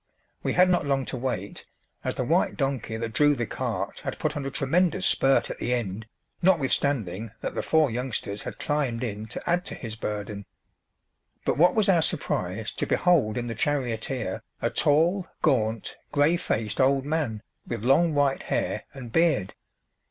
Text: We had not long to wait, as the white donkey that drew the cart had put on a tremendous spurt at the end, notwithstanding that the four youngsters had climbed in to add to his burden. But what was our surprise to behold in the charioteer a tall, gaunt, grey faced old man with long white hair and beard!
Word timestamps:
We 0.41 0.53
had 0.53 0.67
not 0.67 0.87
long 0.87 1.05
to 1.05 1.15
wait, 1.15 1.63
as 2.03 2.15
the 2.15 2.23
white 2.23 2.57
donkey 2.57 2.97
that 2.97 3.13
drew 3.13 3.35
the 3.35 3.45
cart 3.45 3.99
had 3.99 4.17
put 4.17 4.35
on 4.35 4.47
a 4.47 4.49
tremendous 4.49 5.05
spurt 5.05 5.51
at 5.51 5.59
the 5.59 5.75
end, 5.75 6.07
notwithstanding 6.41 7.29
that 7.41 7.53
the 7.53 7.61
four 7.61 7.91
youngsters 7.91 8.41
had 8.41 8.57
climbed 8.57 9.03
in 9.03 9.27
to 9.27 9.47
add 9.47 9.63
to 9.65 9.75
his 9.75 9.95
burden. 9.95 10.47
But 11.45 11.59
what 11.59 11.75
was 11.75 11.87
our 11.87 12.01
surprise 12.01 12.71
to 12.71 12.87
behold 12.87 13.37
in 13.37 13.45
the 13.45 13.53
charioteer 13.53 14.41
a 14.59 14.71
tall, 14.71 15.27
gaunt, 15.43 15.95
grey 16.11 16.35
faced 16.35 16.81
old 16.81 17.05
man 17.05 17.43
with 17.67 17.85
long 17.85 18.15
white 18.15 18.41
hair 18.41 18.85
and 18.95 19.11
beard! 19.11 19.53